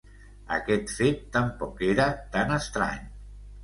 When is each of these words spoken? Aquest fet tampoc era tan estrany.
Aquest 0.55 0.93
fet 0.95 1.23
tampoc 1.37 1.87
era 1.93 2.11
tan 2.35 2.59
estrany. 2.61 3.09